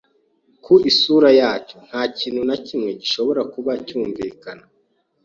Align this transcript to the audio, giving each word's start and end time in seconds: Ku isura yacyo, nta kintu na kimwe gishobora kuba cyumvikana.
Ku 0.63 0.73
isura 0.91 1.29
yacyo, 1.39 1.77
nta 1.87 2.01
kintu 2.17 2.41
na 2.49 2.57
kimwe 2.65 2.89
gishobora 3.01 3.41
kuba 3.53 3.71
cyumvikana. 3.87 4.63